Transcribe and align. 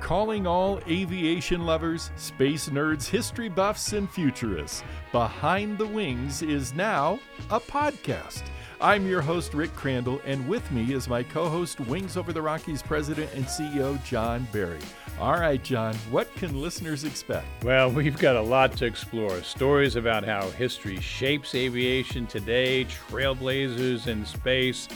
calling 0.00 0.46
all 0.46 0.80
aviation 0.88 1.64
lovers, 1.64 2.10
space 2.16 2.68
nerds, 2.68 3.06
history 3.06 3.48
buffs, 3.48 3.92
and 3.92 4.10
futurists. 4.10 4.82
Behind 5.12 5.78
the 5.78 5.86
Wings 5.86 6.42
is 6.42 6.72
now 6.72 7.18
a 7.50 7.60
podcast. 7.60 8.42
I'm 8.80 9.06
your 9.06 9.20
host, 9.20 9.52
Rick 9.52 9.74
Crandall, 9.74 10.22
and 10.24 10.48
with 10.48 10.70
me 10.72 10.94
is 10.94 11.06
my 11.06 11.22
co 11.22 11.50
host, 11.50 11.80
Wings 11.80 12.16
Over 12.16 12.32
the 12.32 12.40
Rockies 12.40 12.82
President 12.82 13.30
and 13.34 13.44
CEO, 13.44 14.02
John 14.04 14.48
Barry. 14.52 14.78
All 15.20 15.34
right, 15.34 15.62
John, 15.62 15.94
what 16.10 16.34
can 16.36 16.58
listeners 16.58 17.04
expect? 17.04 17.46
Well, 17.62 17.90
we've 17.90 18.16
got 18.16 18.36
a 18.36 18.40
lot 18.40 18.74
to 18.78 18.86
explore. 18.86 19.42
Stories 19.42 19.96
about 19.96 20.24
how 20.24 20.48
history 20.50 20.98
shapes 20.98 21.54
aviation 21.54 22.26
today, 22.26 22.86
trailblazers 22.86 24.06
in 24.06 24.24
space, 24.24 24.88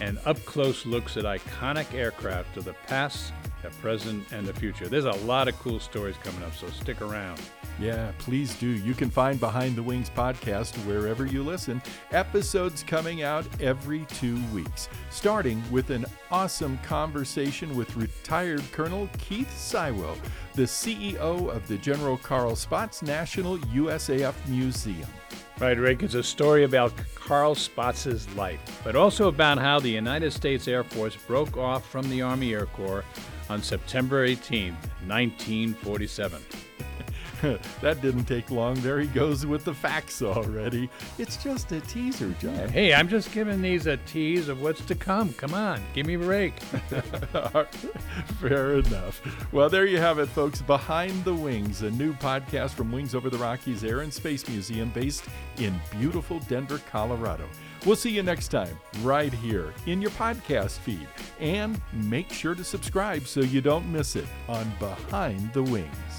and 0.00 0.18
up 0.24 0.42
close 0.44 0.86
looks 0.86 1.16
at 1.16 1.24
iconic 1.24 1.92
aircraft 1.94 2.56
of 2.56 2.64
the 2.64 2.74
past, 2.86 3.32
the 3.62 3.70
present, 3.70 4.24
and 4.32 4.46
the 4.46 4.52
future. 4.54 4.88
There's 4.88 5.04
a 5.04 5.12
lot 5.26 5.48
of 5.48 5.58
cool 5.58 5.78
stories 5.78 6.16
coming 6.22 6.42
up, 6.42 6.54
so 6.54 6.68
stick 6.68 7.00
around. 7.00 7.40
Yeah, 7.80 8.12
please 8.18 8.54
do. 8.56 8.66
You 8.66 8.94
can 8.94 9.10
find 9.10 9.40
Behind 9.40 9.76
the 9.76 9.82
Wings 9.82 10.10
podcast 10.10 10.74
wherever 10.86 11.26
you 11.26 11.42
listen. 11.42 11.80
Episodes 12.10 12.82
coming 12.82 13.22
out 13.22 13.46
every 13.60 14.04
two 14.06 14.40
weeks, 14.52 14.88
starting 15.10 15.62
with 15.70 15.90
an 15.90 16.04
awesome 16.30 16.78
conversation 16.78 17.74
with 17.74 17.96
retired 17.96 18.62
Colonel 18.72 19.08
Keith 19.18 19.50
Sywell, 19.56 20.16
the 20.54 20.62
CEO 20.62 21.48
of 21.50 21.66
the 21.68 21.78
General 21.78 22.18
Carl 22.18 22.52
Spaatz 22.52 23.02
National 23.02 23.58
USAF 23.58 24.34
Museum. 24.48 25.08
Right, 25.62 25.78
Rick, 25.78 26.02
it's 26.02 26.14
a 26.14 26.24
story 26.24 26.64
about 26.64 26.92
Carl 27.14 27.54
Spaatz' 27.54 28.26
life, 28.36 28.80
but 28.82 28.96
also 28.96 29.28
about 29.28 29.58
how 29.58 29.78
the 29.78 29.90
United 29.90 30.32
States 30.32 30.66
Air 30.66 30.82
Force 30.82 31.14
broke 31.28 31.56
off 31.56 31.88
from 31.88 32.10
the 32.10 32.20
Army 32.20 32.52
Air 32.52 32.66
Corps 32.66 33.04
on 33.48 33.62
September 33.62 34.24
18, 34.24 34.72
1947. 35.06 36.42
that 37.80 38.00
didn't 38.00 38.24
take 38.24 38.50
long. 38.50 38.74
There 38.76 39.00
he 39.00 39.08
goes 39.08 39.44
with 39.44 39.64
the 39.64 39.74
facts 39.74 40.22
already. 40.22 40.88
It's 41.18 41.42
just 41.42 41.72
a 41.72 41.80
teaser, 41.80 42.34
John. 42.40 42.68
Hey, 42.68 42.94
I'm 42.94 43.08
just 43.08 43.32
giving 43.32 43.60
these 43.60 43.86
a 43.86 43.96
tease 43.98 44.48
of 44.48 44.62
what's 44.62 44.84
to 44.86 44.94
come. 44.94 45.32
Come 45.34 45.54
on, 45.54 45.80
give 45.92 46.06
me 46.06 46.14
a 46.14 46.18
break. 46.18 46.60
Fair 48.40 48.74
enough. 48.74 49.20
Well, 49.52 49.68
there 49.68 49.86
you 49.86 49.98
have 49.98 50.18
it, 50.18 50.28
folks. 50.28 50.62
Behind 50.62 51.24
the 51.24 51.34
Wings, 51.34 51.82
a 51.82 51.90
new 51.90 52.12
podcast 52.14 52.70
from 52.70 52.92
Wings 52.92 53.14
Over 53.14 53.28
the 53.28 53.38
Rockies 53.38 53.82
Air 53.82 54.00
and 54.02 54.12
Space 54.12 54.46
Museum 54.48 54.90
based 54.90 55.24
in 55.58 55.74
beautiful 55.90 56.38
Denver, 56.40 56.80
Colorado. 56.90 57.48
We'll 57.84 57.96
see 57.96 58.10
you 58.10 58.22
next 58.22 58.48
time, 58.48 58.78
right 59.02 59.32
here 59.32 59.74
in 59.86 60.00
your 60.00 60.12
podcast 60.12 60.78
feed. 60.78 61.08
And 61.40 61.80
make 61.92 62.30
sure 62.30 62.54
to 62.54 62.62
subscribe 62.62 63.26
so 63.26 63.40
you 63.40 63.60
don't 63.60 63.90
miss 63.90 64.14
it 64.14 64.26
on 64.48 64.72
Behind 64.78 65.52
the 65.52 65.64
Wings. 65.64 66.11